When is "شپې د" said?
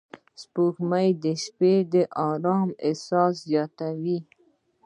1.43-1.95